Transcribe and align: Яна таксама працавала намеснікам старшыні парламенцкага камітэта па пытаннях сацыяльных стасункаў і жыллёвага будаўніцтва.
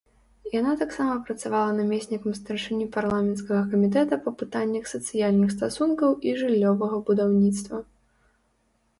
Яна 0.59 0.71
таксама 0.83 1.11
працавала 1.25 1.73
намеснікам 1.79 2.31
старшыні 2.37 2.87
парламенцкага 2.95 3.59
камітэта 3.73 4.17
па 4.23 4.33
пытаннях 4.39 4.89
сацыяльных 4.93 5.49
стасункаў 5.57 6.15
і 6.31 6.33
жыллёвага 6.41 6.97
будаўніцтва. 7.11 7.77